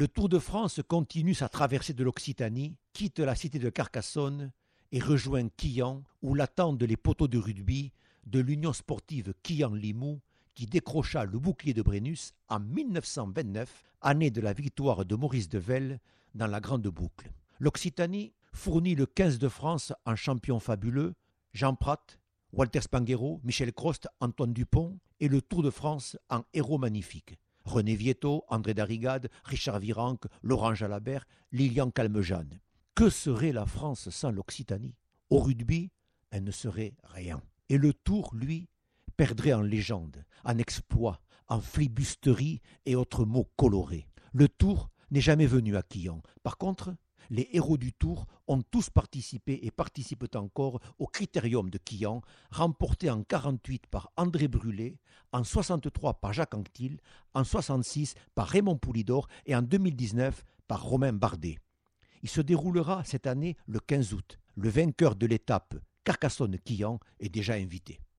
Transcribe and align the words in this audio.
Le 0.00 0.06
Tour 0.06 0.28
de 0.28 0.38
France 0.38 0.80
continue 0.86 1.34
sa 1.34 1.48
traversée 1.48 1.92
de 1.92 2.04
l'Occitanie, 2.04 2.76
quitte 2.92 3.18
la 3.18 3.34
cité 3.34 3.58
de 3.58 3.68
Carcassonne 3.68 4.52
et 4.92 5.00
rejoint 5.00 5.48
Quillan, 5.48 6.04
où 6.22 6.36
l'attendent 6.36 6.84
les 6.84 6.96
poteaux 6.96 7.26
de 7.26 7.36
rugby 7.36 7.90
de 8.24 8.38
l'Union 8.38 8.72
sportive 8.72 9.34
Quillan-Limoux, 9.42 10.20
qui 10.54 10.66
décrocha 10.66 11.24
le 11.24 11.40
bouclier 11.40 11.74
de 11.74 11.82
Brennus 11.82 12.32
en 12.48 12.60
1929, 12.60 13.86
année 14.00 14.30
de 14.30 14.40
la 14.40 14.52
victoire 14.52 15.04
de 15.04 15.16
Maurice 15.16 15.48
Devel 15.48 15.98
dans 16.32 16.46
la 16.46 16.60
Grande 16.60 16.86
Boucle. 16.86 17.32
L'Occitanie 17.58 18.32
fournit 18.52 18.94
le 18.94 19.06
15 19.06 19.40
de 19.40 19.48
France 19.48 19.92
en 20.06 20.14
champion 20.14 20.60
fabuleux, 20.60 21.14
Jean 21.54 21.74
Prat, 21.74 22.06
Walter 22.52 22.82
Spanghero, 22.82 23.40
Michel 23.42 23.72
Crost, 23.72 24.06
Antoine 24.20 24.52
Dupont, 24.52 25.00
et 25.18 25.26
le 25.26 25.42
Tour 25.42 25.64
de 25.64 25.70
France 25.70 26.16
en 26.30 26.42
héros 26.54 26.78
magnifique. 26.78 27.36
René 27.68 27.94
Vietto, 27.94 28.44
André 28.48 28.72
Darrigade, 28.74 29.28
Richard 29.44 29.78
Virenque, 29.78 30.24
Laurent 30.42 30.74
Jalabert, 30.74 31.26
Lilian 31.52 31.90
Calmejane. 31.90 32.60
Que 32.94 33.10
serait 33.10 33.52
la 33.52 33.66
France 33.66 34.08
sans 34.10 34.30
l'Occitanie? 34.30 34.96
Au 35.30 35.38
rugby, 35.38 35.90
elle 36.30 36.44
ne 36.44 36.50
serait 36.50 36.94
rien. 37.04 37.42
Et 37.68 37.76
le 37.76 37.92
Tour, 37.92 38.34
lui, 38.34 38.68
perdrait 39.16 39.52
en 39.52 39.60
légende, 39.60 40.24
en 40.44 40.56
exploit, 40.56 41.20
en 41.48 41.60
flibusterie 41.60 42.60
et 42.86 42.96
autres 42.96 43.24
mots 43.24 43.50
colorés. 43.56 44.08
Le 44.32 44.48
Tour 44.48 44.88
n'est 45.10 45.20
jamais 45.20 45.46
venu 45.46 45.76
à 45.76 45.82
Quillan. 45.82 46.22
Par 46.42 46.56
contre, 46.56 46.94
les 47.30 47.48
héros 47.52 47.76
du 47.76 47.92
Tour 47.92 48.26
ont 48.46 48.62
tous 48.62 48.90
participé 48.90 49.60
et 49.62 49.70
participent 49.70 50.34
encore 50.34 50.80
au 50.98 51.06
Critérium 51.06 51.70
de 51.70 51.78
Quillan, 51.78 52.22
remporté 52.50 53.10
en 53.10 53.22
48 53.22 53.86
par 53.86 54.10
André 54.16 54.48
Brûlé, 54.48 54.98
en 55.32 55.44
63 55.44 56.14
par 56.14 56.32
Jacques 56.32 56.54
Anquetil, 56.54 56.98
en 57.34 57.44
66 57.44 58.14
par 58.34 58.48
Raymond 58.48 58.78
Poulidor 58.78 59.28
et 59.46 59.54
en 59.54 59.62
2019 59.62 60.44
par 60.66 60.82
Romain 60.82 61.12
Bardet. 61.12 61.58
Il 62.22 62.28
se 62.28 62.40
déroulera 62.40 63.04
cette 63.04 63.26
année 63.26 63.56
le 63.66 63.80
15 63.80 64.12
août. 64.14 64.38
Le 64.56 64.68
vainqueur 64.68 65.14
de 65.14 65.26
l'étape 65.26 65.74
Carcassonne-Quillan 66.04 66.98
est 67.20 67.28
déjà 67.28 67.54
invité. 67.54 68.00